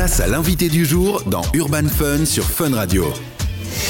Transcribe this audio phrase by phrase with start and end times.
[0.00, 3.04] Place à l'invité du jour dans Urban Fun sur Fun Radio.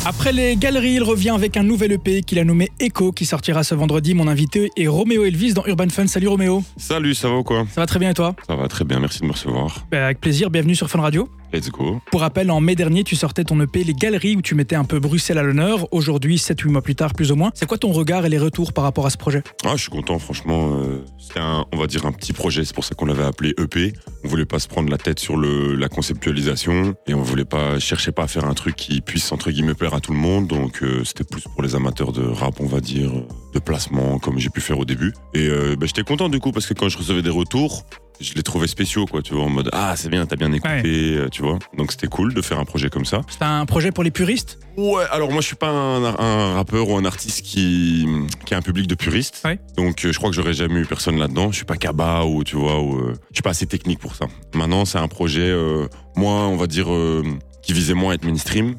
[0.04, 3.62] Après les galeries, il revient avec un nouvel EP qu'il a nommé Echo qui sortira
[3.62, 4.12] ce vendredi.
[4.14, 6.08] Mon invité est Roméo Elvis dans Urban Fun.
[6.08, 6.64] Salut Roméo.
[6.76, 7.64] Salut, ça va ou quoi?
[7.72, 8.34] Ça va très bien et toi?
[8.44, 9.86] Ça va très bien, merci de me recevoir.
[9.92, 11.28] Bah, Avec plaisir, bienvenue sur Fun Radio.
[11.52, 12.00] Let's go.
[12.12, 14.84] Pour rappel, en mai dernier, tu sortais ton EP Les Galeries où tu mettais un
[14.84, 15.88] peu Bruxelles à l'honneur.
[15.92, 17.50] Aujourd'hui, 7-8 mois plus tard, plus ou moins.
[17.54, 19.42] C'est quoi ton regard et les retours par rapport à ce projet?
[19.64, 20.76] Ah, je suis content, franchement.
[20.80, 22.64] euh, C'était un, on va dire, un petit projet.
[22.64, 23.92] C'est pour ça qu'on l'avait appelé EP.
[24.24, 27.78] On voulait pas se prendre la tête sur le, la conceptualisation et on voulait pas
[27.80, 30.46] chercher pas à faire un truc qui puisse entre guillemets plaire à tout le monde.
[30.46, 33.10] Donc euh, c'était plus pour les amateurs de rap, on va dire,
[33.54, 35.12] de placement comme j'ai pu faire au début.
[35.34, 37.84] Et euh, bah, j'étais content du coup parce que quand je recevais des retours.
[38.20, 41.16] Je les trouvais spéciaux, quoi, tu vois, en mode Ah, c'est bien, t'as bien écouté,
[41.16, 41.58] euh, tu vois.
[41.76, 43.22] Donc c'était cool de faire un projet comme ça.
[43.28, 44.58] C'est un projet pour les puristes?
[44.76, 48.06] Ouais, alors moi je suis pas un, un rappeur ou un artiste qui,
[48.44, 49.42] qui a un public de puristes.
[49.44, 49.58] Ouais.
[49.76, 51.50] Donc euh, je crois que j'aurais jamais eu personne là-dedans.
[51.50, 54.14] Je suis pas Kaba ou tu vois, ou, euh, je suis pas assez technique pour
[54.14, 54.26] ça.
[54.54, 57.24] Maintenant c'est un projet euh, moins, on va dire, euh,
[57.62, 58.76] qui visait moins à être mainstream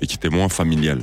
[0.00, 1.00] et qui était moins familial.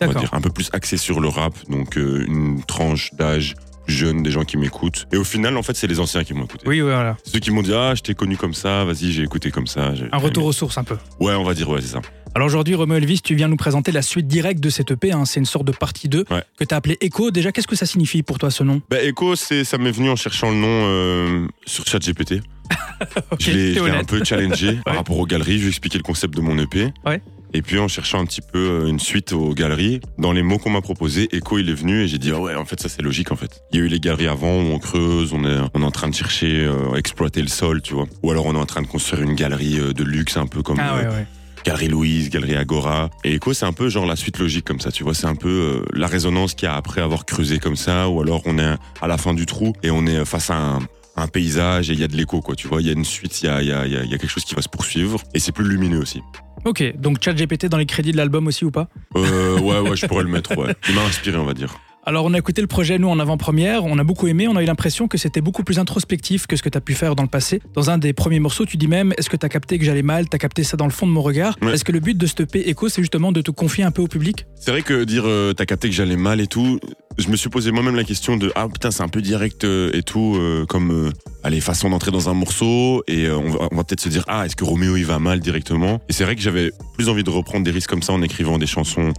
[0.00, 3.94] On va dire un peu plus axé sur le rap, donc une tranche d'âge plus
[3.94, 5.06] jeune, des gens qui m'écoutent.
[5.12, 6.64] Et au final, en fait, c'est les anciens qui m'ont écouté.
[6.66, 7.16] Oui, voilà.
[7.24, 9.92] Ceux qui m'ont dit ah je t'ai connu comme ça, vas-y j'ai écouté comme ça.
[10.12, 10.96] Un retour aux sources un peu.
[11.20, 12.00] Ouais, on va dire ouais c'est ça.
[12.36, 15.12] Alors aujourd'hui, Roméo Elvis, tu viens nous présenter la suite directe de cet EP.
[15.12, 15.24] hein.
[15.24, 16.42] C'est une sorte de partie 2 Ouais.
[16.58, 17.30] que tu as appelé Echo.
[17.30, 18.82] Déjà, qu'est-ce que ça signifie pour toi ce nom?
[18.90, 22.40] Bah, Echo, c'est, ça m'est venu en cherchant le nom euh, sur ChatGPT.
[23.30, 25.54] Ok, je l'ai, un peu challengé par rapport aux galeries.
[25.54, 26.88] Je lui ai expliqué le concept de mon EP.
[27.04, 27.20] Ouais.
[27.54, 30.58] Et puis en cherchant un petit peu euh, une suite aux galeries, dans les mots
[30.58, 32.88] qu'on m'a proposés, Echo il est venu et j'ai dit ah ouais en fait ça
[32.88, 33.62] c'est logique en fait.
[33.72, 35.90] Il y a eu les galeries avant où on creuse, on est, on est en
[35.92, 38.06] train de chercher euh, à exploiter le sol, tu vois.
[38.24, 40.62] Ou alors on est en train de construire une galerie euh, de luxe un peu
[40.62, 41.26] comme Ah euh, ouais, ouais.
[41.64, 43.08] Galerie Louise, Galerie Agora.
[43.22, 45.14] Et Echo, c'est un peu genre la suite logique comme ça, tu vois.
[45.14, 48.20] C'est un peu euh, la résonance qu'il y a après avoir creusé comme ça, ou
[48.20, 50.78] alors on est à la fin du trou et on est face à un,
[51.16, 52.56] un paysage et il y a de l'écho, quoi.
[52.56, 54.54] Tu vois, il y a une suite, il y a, y a quelque chose qui
[54.54, 56.20] va se poursuivre et c'est plus lumineux aussi.
[56.64, 58.88] Ok, donc ChatGPT dans les crédits de l'album aussi ou pas?
[59.16, 60.74] Euh, ouais, ouais, je pourrais le mettre, ouais.
[60.88, 61.74] Il m'a inspiré, on va dire.
[62.06, 63.86] Alors, on a écouté le projet, nous, en avant-première.
[63.86, 64.46] On a beaucoup aimé.
[64.46, 66.92] On a eu l'impression que c'était beaucoup plus introspectif que ce que tu as pu
[66.92, 67.62] faire dans le passé.
[67.72, 70.02] Dans un des premiers morceaux, tu dis même Est-ce que tu as capté que j'allais
[70.02, 70.28] mal?
[70.28, 71.56] Tu as capté ça dans le fond de mon regard?
[71.62, 71.72] Ouais.
[71.72, 74.02] Est-ce que le but de ce EP Echo, c'est justement de te confier un peu
[74.02, 74.46] au public?
[74.54, 76.78] C'est vrai que dire euh, t'as capté que j'allais mal et tout,
[77.16, 79.90] je me suis posé moi-même la question de ah putain c'est un peu direct euh,
[79.94, 81.12] et tout euh, comme
[81.42, 84.46] allez façon d'entrer dans un morceau et on va, on va peut-être se dire ah
[84.46, 86.00] est-ce que Roméo il va mal directement?
[86.08, 88.58] Et c'est vrai que j'avais plus envie de reprendre des risques comme ça en écrivant
[88.58, 89.12] des chansons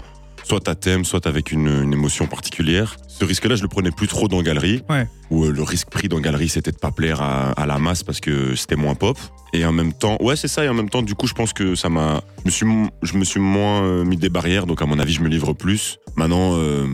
[0.45, 2.97] soit à thème soit avec une, une émotion particulière.
[3.07, 4.83] Ce risque-là je le prenais plus trop dans galerie.
[4.89, 5.07] Ouais.
[5.31, 8.03] où euh, le risque pris dans galerie c'était de pas plaire à, à la masse
[8.03, 9.17] parce que c'était moins pop.
[9.53, 10.63] Et en même temps ouais c'est ça.
[10.63, 13.17] Et en même temps du coup je pense que ça m'a je me suis je
[13.17, 14.67] me suis moins euh, mis des barrières.
[14.67, 15.97] Donc à mon avis je me livre plus.
[16.16, 16.85] Maintenant euh,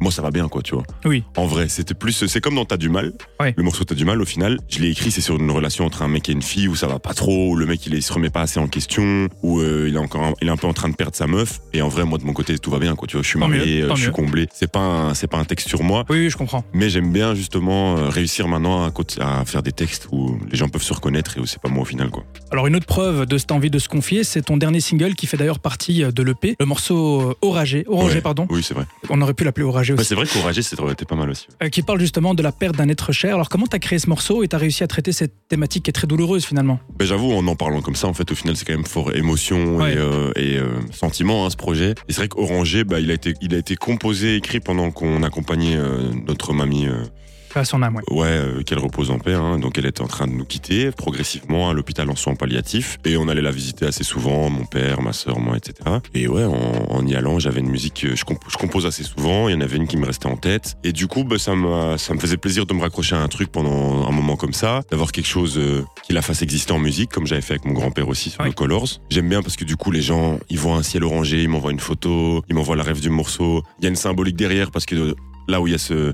[0.00, 1.24] moi ça va bien quoi tu vois Oui.
[1.36, 3.54] en vrai c'était plus c'est comme dans T'as du mal Ouais.
[3.56, 6.02] le morceau T'as du mal au final je l'ai écrit c'est sur une relation entre
[6.02, 8.12] un mec et une fille où ça va pas trop où le mec il, se
[8.12, 10.66] remet pas assez en question où euh, il est encore un- il est un peu
[10.66, 12.78] en train de perdre sa meuf et en vrai moi de mon côté tout va
[12.78, 14.12] bien quoi tu vois je suis Tant marié mieux, euh, je suis mieux.
[14.12, 16.64] comblé c'est pas c'est pas un texte sur moi Oui, oui, je comprends.
[16.72, 18.84] mais j'aime bien justement euh, réussir maintenant
[19.20, 21.82] à, faire des textes où les gens peuvent se reconnaître et où c'est pas moi
[21.82, 22.24] au final quoi.
[22.50, 25.26] Alors, une autre preuve de cette envie de se confier, c'est ton dernier single qui
[25.26, 27.84] fait d'ailleurs partie de l'EP, le morceau euh, Oragé.
[27.88, 28.20] Ouais.
[28.20, 28.46] pardon.
[28.50, 28.84] Oui c'est vrai.
[29.10, 30.04] On aurait pu l'appeler Oragé Aussi.
[30.04, 31.46] c'est vrai qu'Oragé c'était pas mal aussi.
[31.62, 33.34] Euh, qui parle justement de la perte d'un être cher.
[33.34, 35.84] Alors, comment tu as créé ce morceau et tu as réussi à traiter cette thématique
[35.84, 36.78] qui est très douloureuse finalement?
[36.98, 39.14] Ben, j'avoue en en parlant comme ça en fait au final c'est quand même fort
[39.14, 39.92] émotion Ouais.
[39.94, 41.90] et, euh, et, euh, sentiment hein, ce projet.
[42.08, 45.22] Et c'est vrai qu'Orangé bah, il a été il a été composé écrit pendant qu'on
[45.22, 45.76] accompagnait
[46.26, 46.86] notre mamie
[47.56, 48.02] euh, Pas son âme, ouais.
[48.10, 49.34] Ouais, euh, qu'elle repose en paix.
[49.34, 49.58] hein.
[49.58, 52.98] Donc elle était en train de nous quitter progressivement à l'hôpital en soins palliatifs.
[53.04, 55.74] Et on allait la visiter assez souvent, mon père, ma soeur, moi, etc.
[56.14, 59.02] Et ouais, en, en y allant, j'avais une musique que je, comp- je compose assez
[59.04, 59.48] souvent.
[59.48, 60.76] Il y en avait une qui me restait en tête.
[60.84, 61.52] Et du coup, bah, ça,
[61.98, 64.82] ça me faisait plaisir de me raccrocher à un truc pendant un moment comme ça,
[64.90, 67.72] d'avoir quelque chose euh, qui la fasse exister en musique, comme j'avais fait avec mon
[67.72, 68.48] grand-père aussi sur Ouais.
[68.48, 68.86] le Colors.
[69.10, 71.72] J'aime bien parce que du coup, les gens, ils voient un ciel orangé, ils m'envoient
[71.72, 73.62] une photo, ils m'envoient la rêve du morceau.
[73.80, 75.14] Il y a une symbolique derrière parce que
[75.48, 76.12] là où il y a ce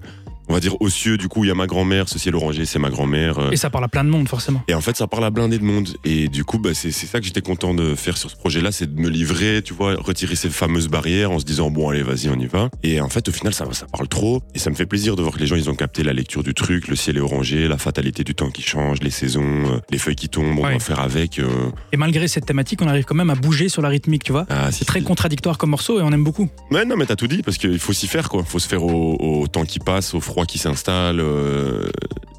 [0.49, 2.65] on va dire au cieux, du coup, il y a ma grand-mère, ce ciel orangé,
[2.65, 3.39] c'est ma grand-mère.
[3.39, 4.63] euh, Et ça parle à plein de monde, forcément.
[4.69, 5.89] et en fait, ça parle à blindé de monde.
[6.05, 8.93] Et du coup, bah, c'est ça que j'étais content de faire sur ce projet-là, c'est
[8.95, 12.29] de me livrer, tu vois, retirer ces fameuses barrières en se disant, bon, allez, vas-y,
[12.29, 12.69] on y va.
[12.83, 14.43] Et en fait, au final, ça, ça parle trop.
[14.55, 16.43] Et ça me fait plaisir de voir que les gens, ils ont capté la lecture
[16.43, 19.79] du truc, le ciel est orangé, la fatalité du temps qui change, les saisons, euh,
[19.91, 21.39] les feuilles qui tombent, on va faire avec.
[21.39, 21.49] euh,
[21.93, 24.47] Et malgré cette thématique, on arrive quand même à bouger sur la rythmique, tu vois.
[24.51, 25.05] ah, si, C'est très si.
[25.05, 26.49] contradictoire comme morceau et on aime beaucoup.
[26.71, 28.43] Ouais, non, mais t'as tout dit, parce qu'il faut s'y faire, quoi.
[28.45, 31.21] Faut se faire au, au temps qui passe, au froid qui s'installe.
[31.21, 31.89] euh,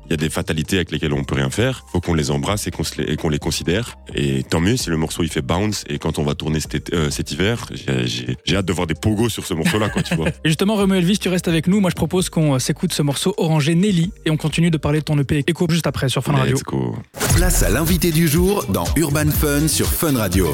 [0.06, 1.86] Il y a des fatalités avec lesquelles on peut rien faire.
[1.92, 3.96] Faut qu'on les embrasse et qu'on les, considère.
[4.14, 5.86] Et tant mieux si le morceau il fait bounce.
[5.88, 8.96] Et quand on va tourner cet, été- euh, cet hiver, j'ai- hâte de voir des
[8.96, 10.28] pogos sur ce morceau-là, quoi, tu vois.
[10.44, 11.80] Et justement, Romeo Elvis, tu restes avec nous.
[11.80, 15.06] Moi, je propose qu'on s'écoute ce morceau Orangé Nelly et on continue de parler de
[15.06, 16.56] ton EP Echo juste après sur Fun Radio.
[16.56, 16.96] Let's go.
[17.36, 20.54] Place à l'invité du jour dans Urban Fun sur Fun Radio.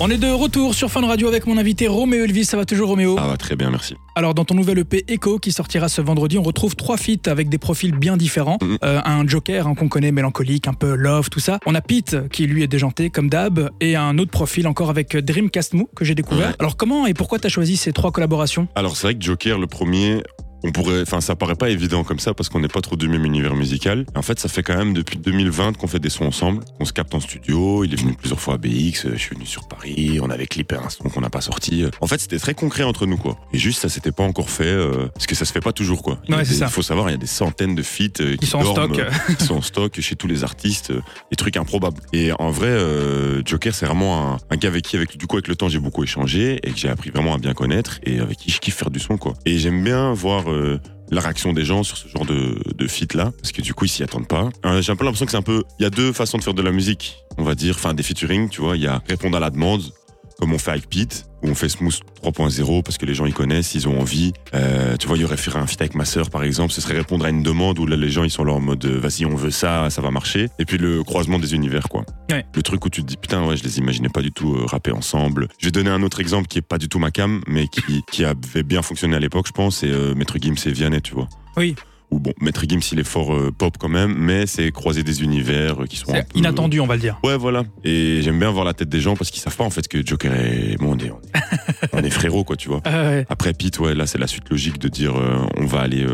[0.00, 2.44] On est de retour sur Fun Radio avec mon invité Roméo Elvis.
[2.44, 3.16] Ça va toujours, Roméo?
[3.18, 3.94] Ah, va très bien, merci.
[4.14, 7.48] Alors, dans ton nouvel EP Echo qui sortira ce vendredi, on retrouve trois feats avec
[7.48, 8.58] des profils bien différents.
[8.62, 8.78] Mhm.
[8.84, 11.58] Euh, un Joker hein, qu'on connaît, mélancolique, un peu love, tout ça.
[11.66, 15.16] On a Pete qui lui est déjanté comme d'hab, et un autre profil encore avec
[15.16, 16.50] Dreamcast Mou que j'ai découvert.
[16.50, 16.56] Ouais.
[16.60, 18.68] Alors, comment et pourquoi t'as choisi ces trois collaborations?
[18.76, 20.22] Alors c'est vrai que Joker, le premier,
[20.64, 23.08] on pourrait, enfin ça paraît pas évident comme ça parce qu'on n'est pas trop du
[23.08, 24.04] même univers musical.
[24.14, 26.92] En fait, ça fait quand même depuis 2020 qu'on fait des sons ensemble, qu'on se
[26.92, 27.84] capte en studio.
[27.84, 28.66] Il est venu plusieurs fois à BX,
[29.06, 31.84] euh, je suis venu sur Paris, on avait clippé un son qu'on n'a pas sorti.
[32.00, 33.38] En fait, c'était très concret entre nous quoi.
[33.52, 36.02] Et juste ça s'était pas encore fait euh, parce que ça se fait pas toujours
[36.02, 36.18] quoi.
[36.28, 36.68] Il Ouais, des- ça.
[36.68, 39.06] Faut savoir, il y a des centaines de feats euh, qui sont en dorment, stock.
[39.30, 41.00] euh, qui sont en stock chez tous les artistes, euh,
[41.30, 42.00] des trucs improbables.
[42.12, 45.36] Et en vrai, euh, Joker, c'est vraiment un, un gars avec qui, avec, du coup,
[45.36, 48.20] avec le temps, j'ai beaucoup échangé et que j'ai appris vraiment à bien connaître et
[48.20, 49.34] avec qui je kiffe faire du son, quoi.
[49.46, 50.80] Et j'aime bien voir euh,
[51.10, 53.86] la réaction des gens sur ce genre de, de feat là, parce que du coup,
[53.86, 54.48] ils s'y attendent pas.
[54.66, 56.42] Euh, j'ai un peu l'impression que c'est un peu, il y a deux façons de
[56.42, 58.76] faire de la musique, on va dire, enfin, des featuring, tu vois.
[58.76, 59.82] Il y a répondre à la demande,
[60.38, 63.34] comme on fait avec Pete, où on fait Smooth 3.0 parce que les gens ils
[63.34, 64.32] connaissent, ils ont envie.
[64.54, 66.80] Euh, tu vois, il y aurait faire un feat avec ma sœur par exemple, ce
[66.80, 68.98] serait répondre à une demande où là les gens ils sont là en mode euh,
[68.98, 70.48] vas-y on veut ça, ça va marcher.
[70.58, 72.04] Et puis le croisement des univers quoi.
[72.30, 72.46] Ouais.
[72.54, 74.64] Le truc où tu te dis putain ouais je les imaginais pas du tout euh,
[74.66, 75.48] rapper ensemble.
[75.58, 78.02] Je vais donner un autre exemple qui est pas du tout ma cam mais qui,
[78.10, 81.14] qui avait bien fonctionné à l'époque je pense, c'est euh, Maître Gims et Vianney tu
[81.14, 81.28] vois.
[81.56, 81.74] Oui.
[82.10, 85.22] Ou bon, Maître Gims il est fort euh, pop quand même, mais c'est croiser des
[85.22, 87.18] univers euh, qui sont un C'est peu- inattendu, on va le dire.
[87.22, 87.64] Ouais, voilà.
[87.84, 90.04] Et j'aime bien voir la tête des gens parce qu'ils savent pas en fait que
[90.06, 92.80] Joker et bon, on est, on est, on est frérots, quoi, tu vois.
[92.86, 96.06] Ouais, Après Pete, ouais, là, c'est la suite logique de dire euh, on va aller,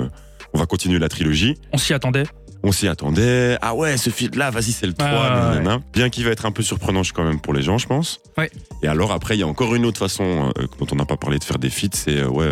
[0.53, 1.55] on va continuer la trilogie.
[1.73, 2.25] on s'y attendait.
[2.67, 3.59] On s'y attendait.
[3.61, 5.07] Ah ouais, ce feat là, vas-y, c'est le 3.
[5.09, 5.77] Ah ouais.
[5.93, 8.21] Bien qu'il va être un peu surprenant quand même pour les gens, je pense.
[8.39, 8.51] Ouais.
[8.83, 10.51] Et alors après, il y a encore une autre façon
[10.81, 12.49] dont on n'a pas parlé de faire des feats, c'est ouais.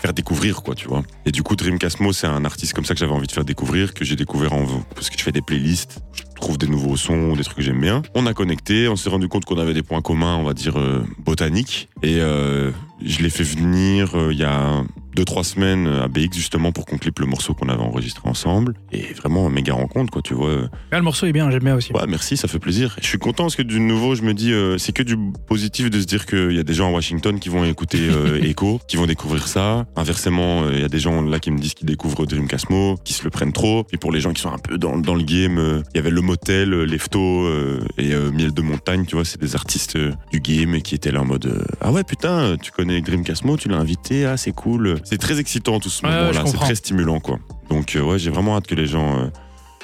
[0.00, 1.02] Faire découvrir quoi tu vois.
[1.26, 3.44] Et du coup Dream Casmo c'est un artiste comme ça que j'avais envie de faire
[3.44, 4.64] découvrir que j'ai découvert en
[4.94, 7.80] parce que je fais des playlists je trouve des nouveaux sons des trucs que j'aime
[7.80, 8.02] bien.
[8.14, 10.78] On a connecté on s'est rendu compte qu'on avait des points communs on va dire
[10.78, 11.88] euh, botaniques.
[12.02, 12.70] Et euh,
[13.04, 14.84] je l'ai fait venir euh, il y a
[15.18, 18.74] deux trois semaines à BX justement pour qu'on clippe le morceau qu'on avait enregistré ensemble
[18.92, 21.92] et vraiment méga rencontre quoi tu vois Ah, le morceau est bien, j'aime bien aussi.
[21.92, 22.94] Ouais, merci, ça fait plaisir.
[23.02, 25.16] Je suis content parce que du nouveau, je me dis, euh, c'est que du
[25.48, 28.40] positif de se dire qu'il y a des gens à Washington qui vont écouter euh,
[28.48, 29.86] Echo, qui vont découvrir ça.
[29.96, 32.96] Inversement, euh, il y a des gens là qui me disent qu'ils découvrent Dream Casmo,
[33.04, 33.86] qui se le prennent trop.
[33.92, 36.00] Et pour les gens qui sont un peu dans, dans le game, euh, il y
[36.00, 39.56] avait Le Motel, euh, Lefto euh, et euh, Miel de Montagne, tu vois, c'est des
[39.56, 42.70] artistes euh, du game et qui étaient là en mode euh, Ah ouais, putain, tu
[42.70, 44.94] connais Dream Casmo, tu l'as invité, ah c'est cool.
[45.08, 47.38] C'est très excitant tout ce Ouais, moment-là, c'est très stimulant quoi.
[47.70, 49.18] Donc euh, ouais, j'ai vraiment hâte que les gens.
[49.18, 49.26] euh,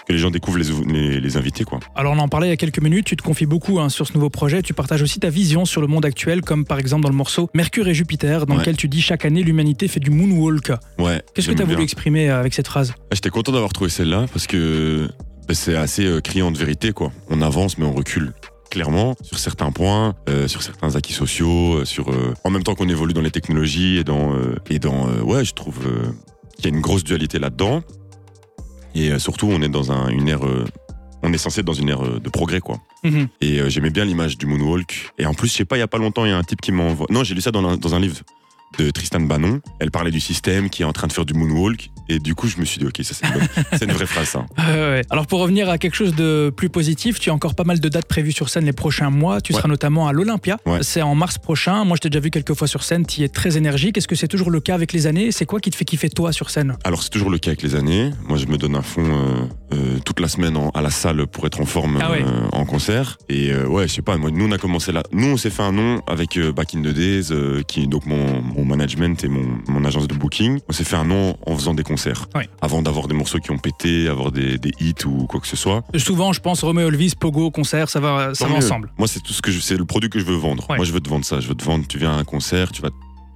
[0.06, 1.80] que les gens découvrent les, les, les invités quoi.
[1.96, 4.06] Alors on en parlait il y a quelques minutes, tu te confies beaucoup hein, sur
[4.06, 7.04] ce nouveau projet, tu partages aussi ta vision sur le monde actuel, comme par exemple
[7.04, 8.60] dans le morceau Mercure et Jupiter, dans Ouais.
[8.60, 10.72] lequel tu dis chaque année l'humanité fait du moonwalk.
[10.98, 11.22] Ouais.
[11.34, 11.84] Qu'est-ce que tu as voulu bien.
[11.84, 12.92] exprimer euh, avec cette phrase?
[12.98, 15.08] Ah, J'étais content d'avoir trouvé celle-là parce que
[15.48, 17.10] bah, c'est assez criant de vérité, quoi.
[17.30, 18.34] On avance, mais on recule.
[18.74, 22.74] Clairement, sur certains points, euh, sur certains acquis sociaux, euh, sur euh, en même temps
[22.74, 24.34] qu'on évolue dans les technologies et dans
[24.68, 25.78] et dans ouais, je trouve
[26.56, 27.82] qu'il y a une grosse dualité là-dedans.
[28.96, 30.40] Et surtout, on est dans un, une ère,
[31.22, 32.80] on est censé être dans une ère de progrès, quoi.
[33.04, 33.28] Mhm.
[33.40, 35.12] Et euh, j'aimais bien l'image du moonwalk.
[35.18, 36.42] Et en plus, je sais pas, il y a pas longtemps, il y a un
[36.42, 37.06] type qui m'envoie.
[37.10, 38.22] Non, j'ai lu ça dans un, dans un livre
[38.80, 39.60] de Tristan Bannon.
[39.78, 41.90] Elle parlait du système qui est en train de faire du moonwalk.
[42.08, 44.46] Et du coup, je me suis dit, ok, ça c'est une, une vraie phrase, ça.
[44.68, 45.02] Euh, ouais.
[45.10, 47.88] Alors pour revenir à quelque chose de plus positif, tu as encore pas mal de
[47.88, 49.40] dates prévues sur scène les prochains mois.
[49.40, 49.58] Tu Ouais.
[49.58, 50.58] seras notamment à l'Olympia.
[50.66, 50.78] Ouais.
[50.82, 51.84] C'est en mars prochain.
[51.84, 53.96] Moi je t'ai déjà vu quelques fois sur scène, tu es très énergique.
[53.98, 55.32] Est-ce que c'est toujours le cas avec les années?
[55.32, 56.76] C'est quoi qui te fait kiffer toi sur scène?
[56.84, 58.10] Alors, c'est toujours le cas avec les années.
[58.28, 61.26] Moi, je me donne à fond euh, euh, toute la semaine en- à la salle
[61.26, 62.22] pour être en forme Ah ouais.
[62.22, 63.18] euh, en concert.
[63.28, 65.02] Et euh, ouais, je sais pas, moi, nous, on a commencé là.
[65.12, 67.30] Nous, on s'est fait un nom avec Back in the Days,
[67.68, 70.60] qui est donc mon, mon management et mon, mon agence de booking.
[70.68, 72.26] On s'est fait un nom en faisant des concerts.
[72.34, 72.48] Ouais.
[72.62, 75.56] Avant d'avoir des morceaux qui ont pété, avoir des, des hits ou quoi que ce
[75.56, 75.82] soit.
[75.96, 78.92] Souvent je pense Romeo Elvis, Pogo, concert, ça va, ça va ensemble.
[78.98, 80.64] Moi, c'est tout ce que je, c'est le produit que je veux vendre.
[80.70, 80.76] Ouais.
[80.76, 81.40] Moi, je veux te vendre ça.
[81.40, 81.84] Je veux te vendre.
[81.88, 82.90] Tu viens à un concert, tu vas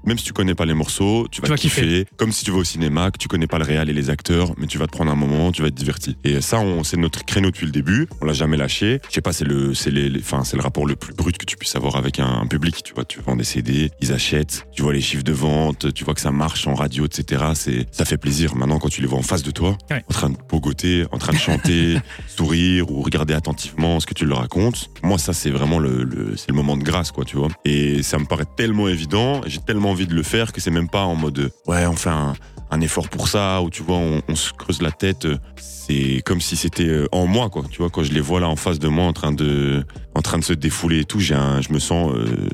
[0.04, 2.06] même si tu connais pas les morceaux, tu vas, Tu vas kiffer.
[2.16, 4.52] Comme si tu vas au cinéma, que tu connais pas le réal et les acteurs,
[4.58, 6.16] mais tu vas te prendre un moment, tu vas être diverti.
[6.24, 8.08] Et ça, on, c'est notre créneau depuis le début.
[8.20, 9.00] On l'a jamais lâché.
[9.08, 10.10] Je sais pas, c'est le, c'est les,
[10.44, 12.82] c'est le rapport le plus brut que tu puisses avoir avec un, un public.
[12.84, 16.04] Tu vois, tu vends des CD, ils achètent, tu vois les chiffres de vente, tu
[16.04, 17.44] vois que ça marche en radio, etc.
[17.54, 18.54] C'est, ça fait plaisir.
[18.56, 20.04] Maintenant, quand tu les vois en face de toi, Ouais.
[20.08, 21.96] en train de pogoter, en train de chanter,
[22.28, 24.90] sourire ou regarder attentivement ce que tu leur racontes.
[25.02, 27.48] Moi, ça, c'est vraiment le, le- c'est le moment de grâce, quoi, tu vois.
[27.64, 30.88] Et ça me paraît tellement évident, j'ai tellement envie de le faire que c'est même
[30.88, 32.34] pas en mode, ouais, on fait un,
[32.80, 35.26] effort pour ça, ou tu vois, on, se creuse la tête.
[35.56, 37.64] C'est comme si c'était euh, en moi, quoi.
[37.70, 40.22] Tu vois, quand je les vois là en face de moi, en train de, en
[40.22, 42.48] train de se défouler et tout, j'ai je me sens euh,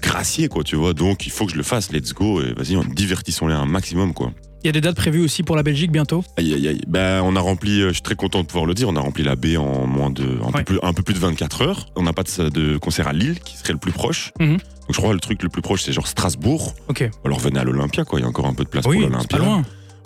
[0.00, 0.64] gracié, quoi.
[0.64, 1.92] Tu vois, donc il faut que je le fasse.
[1.92, 2.42] Let's go.
[2.42, 4.32] Et vas-y, on- divertissons-les un maximum, quoi.
[4.64, 6.24] Il y a des dates prévues aussi pour la Belgique bientôt.
[6.38, 6.80] Aïe, aïe, aïe.
[6.88, 9.00] Ben, on a rempli, euh, je suis très content de pouvoir le dire, on a
[9.00, 10.52] rempli la baie en moins de, un, Ouais.
[10.52, 11.86] peu, plus, un peu plus de 24 heures.
[11.96, 14.32] On n'a pas de, de concert à Lille, qui serait le plus proche.
[14.40, 14.52] Mhm.
[14.56, 16.74] Donc je crois que le truc le plus proche, c'est genre Strasbourg.
[16.88, 17.08] Ok.
[17.26, 18.18] Alors venez à l'Olympia, quoi.
[18.20, 19.38] Il y a encore un peu de place Oui, pour l'Olympia.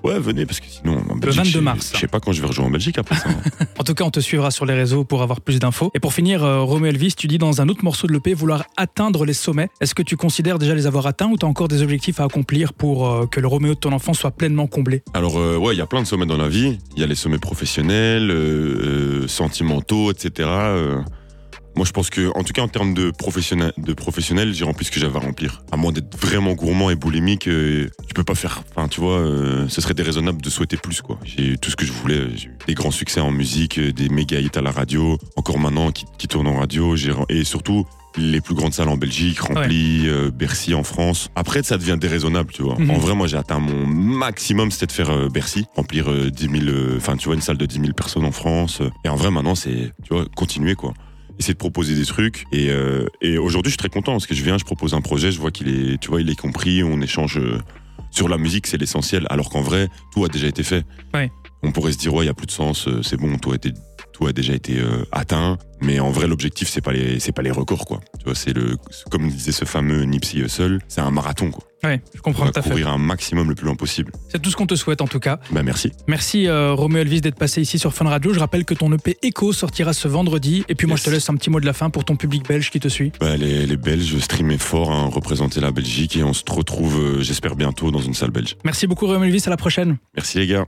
[0.04, 1.90] Ouais, venez, parce que sinon, en Belgique, 22 je sais- mars.
[1.94, 3.28] Je sais pas quand je vais rejoindre en Belgique après ça.
[3.28, 3.64] hein.
[3.78, 5.90] En tout cas, on te suivra sur les réseaux pour avoir plus d'infos.
[5.94, 8.64] Et pour finir, euh, Romeo Elvis, tu dis dans un autre morceau de l'EP vouloir
[8.76, 9.68] atteindre les sommets.
[9.80, 12.24] Est-ce que tu considères déjà les avoir atteints ou tu as encore des objectifs à
[12.24, 15.02] accomplir pour euh, que le Roméo de ton enfant soit pleinement comblé?
[15.14, 16.78] Alors, euh, ouais, il y a plein de sommets dans la vie.
[16.96, 20.48] Il y a les sommets professionnels, euh, sentimentaux, etc.
[21.78, 24.84] Moi, je pense que, en tout cas, en termes de professionnel, de professionnel, j'ai rempli
[24.84, 25.62] ce que j'avais à remplir.
[25.70, 28.64] À moins d'être vraiment gourmand et boulimique, euh, tu peux pas faire.
[28.70, 31.20] Enfin, tu vois, euh, ce serait déraisonnable de souhaiter plus, quoi.
[31.22, 32.34] J'ai eu tout ce que je voulais.
[32.34, 35.60] J'ai eu des grands succès en musique, euh, des méga hits à la radio, encore
[35.60, 36.96] maintenant qui, qui tournent en radio.
[36.96, 37.86] J'ai et surtout
[38.18, 41.30] les plus grandes salles en Belgique, remplies, euh, Bercy en France.
[41.34, 42.78] Après, ça devient déraisonnable, tu vois.
[42.78, 42.90] Mhm.
[42.90, 46.48] En vrai, moi, j'ai atteint mon maximum, c'était de faire euh, Bercy, remplir euh, 10
[46.48, 48.82] 000, euh, enfin, tu vois, une salle de 10 000 personnes en France.
[49.04, 50.94] Et en vrai, maintenant, c'est, tu vois, continuer, quoi.
[51.38, 52.44] Essayer de proposer des trucs.
[52.52, 55.00] Et, euh, et aujourd'hui, je suis très content parce que je viens, je propose un
[55.00, 57.58] projet, je vois qu'il est, tu vois, il est compris, on échange euh,
[58.10, 59.26] sur la musique, c'est l'essentiel.
[59.30, 60.84] Alors qu'en vrai, tout a déjà été fait.
[61.14, 61.30] Ouais.
[61.62, 63.52] On pourrait se dire, ouais, il y a plus de sens, euh, c'est bon, tout
[63.52, 63.72] a été,
[64.12, 65.58] tout a déjà été euh, atteint.
[65.80, 68.00] Mais en vrai, l'objectif, c'est pas les, c'est pas les records, quoi.
[68.18, 68.76] Tu vois, c'est le,
[69.10, 71.64] comme disait ce fameux Nipsey Hussle, c'est un marathon, quoi.
[71.84, 72.70] Ouais, je comprends tout à fait.
[72.70, 74.10] courir un maximum le plus loin possible.
[74.28, 75.38] C'est tout ce qu'on te souhaite en tout cas.
[75.52, 75.92] Bah, merci.
[76.08, 78.32] Merci euh, Roméo Elvis d'être passé ici sur Fun Radio.
[78.32, 80.64] Je rappelle que ton EP Echo sortira ce vendredi.
[80.68, 82.48] Et puis moi, je te laisse un petit mot de la fin pour ton public
[82.48, 83.12] belge qui te suit.
[83.20, 87.22] Bah, les, les Belges streamaient fort, hein, représenter la Belgique et on se retrouve, euh,
[87.22, 88.56] j'espère, bientôt dans une salle belge.
[88.64, 89.98] Merci beaucoup Roméo Elvis, à la prochaine.
[90.16, 90.66] Merci les gars.